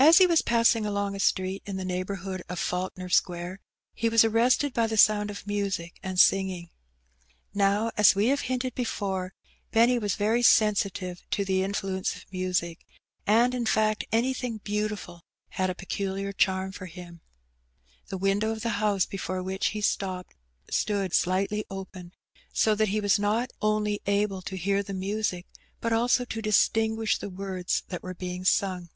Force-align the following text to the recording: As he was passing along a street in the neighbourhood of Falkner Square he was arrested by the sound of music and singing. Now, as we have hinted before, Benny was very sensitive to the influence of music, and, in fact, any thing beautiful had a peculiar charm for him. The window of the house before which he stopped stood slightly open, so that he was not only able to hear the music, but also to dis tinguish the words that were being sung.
As 0.00 0.18
he 0.18 0.28
was 0.28 0.42
passing 0.42 0.86
along 0.86 1.16
a 1.16 1.20
street 1.20 1.60
in 1.66 1.76
the 1.76 1.84
neighbourhood 1.84 2.42
of 2.48 2.60
Falkner 2.60 3.08
Square 3.08 3.58
he 3.92 4.08
was 4.08 4.24
arrested 4.24 4.72
by 4.72 4.86
the 4.86 4.96
sound 4.96 5.28
of 5.28 5.44
music 5.46 5.98
and 6.04 6.20
singing. 6.20 6.70
Now, 7.52 7.90
as 7.96 8.14
we 8.14 8.26
have 8.28 8.42
hinted 8.42 8.76
before, 8.76 9.34
Benny 9.72 9.98
was 9.98 10.14
very 10.14 10.40
sensitive 10.40 11.22
to 11.32 11.44
the 11.44 11.64
influence 11.64 12.14
of 12.14 12.32
music, 12.32 12.86
and, 13.26 13.54
in 13.56 13.66
fact, 13.66 14.04
any 14.12 14.32
thing 14.32 14.58
beautiful 14.58 15.24
had 15.50 15.68
a 15.68 15.74
peculiar 15.74 16.32
charm 16.32 16.70
for 16.70 16.86
him. 16.86 17.20
The 18.06 18.16
window 18.18 18.52
of 18.52 18.62
the 18.62 18.78
house 18.80 19.04
before 19.04 19.42
which 19.42 19.68
he 19.70 19.80
stopped 19.80 20.32
stood 20.70 21.12
slightly 21.12 21.64
open, 21.68 22.14
so 22.52 22.76
that 22.76 22.88
he 22.88 23.00
was 23.00 23.18
not 23.18 23.50
only 23.60 24.00
able 24.06 24.42
to 24.42 24.56
hear 24.56 24.84
the 24.84 24.94
music, 24.94 25.44
but 25.80 25.92
also 25.92 26.24
to 26.24 26.40
dis 26.40 26.68
tinguish 26.68 27.18
the 27.18 27.28
words 27.28 27.82
that 27.88 28.04
were 28.04 28.14
being 28.14 28.44
sung. 28.44 28.90